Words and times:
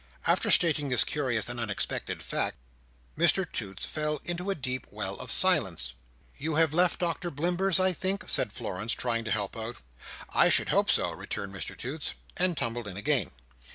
After 0.25 0.49
stating 0.49 0.89
this 0.89 1.03
curious 1.03 1.47
and 1.47 1.59
unexpected 1.59 2.23
fact, 2.23 2.57
Mr 3.15 3.45
Toots 3.45 3.85
fell 3.85 4.19
into 4.25 4.49
a 4.49 4.55
deep 4.55 4.87
well 4.89 5.13
of 5.19 5.29
silence. 5.31 5.93
"You 6.37 6.55
have 6.55 6.73
left 6.73 6.97
Dr 7.01 7.29
Blimber's, 7.29 7.79
I 7.79 7.93
think?" 7.93 8.27
said 8.27 8.51
Florence, 8.51 8.93
trying 8.93 9.25
to 9.25 9.31
help 9.31 9.53
him 9.55 9.61
out. 9.61 9.77
"I 10.31 10.49
should 10.49 10.69
hope 10.69 10.89
so," 10.89 11.11
returned 11.11 11.53
Mr 11.53 11.77
Toots. 11.77 12.15
And 12.35 12.57
tumbled 12.57 12.87
in 12.87 12.97
again. 12.97 13.29